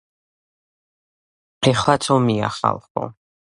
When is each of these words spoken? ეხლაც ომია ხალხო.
ეხლაც 1.73 2.11
ომია 2.17 2.51
ხალხო. 2.59 3.07